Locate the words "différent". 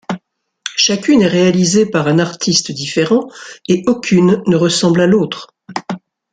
2.71-3.27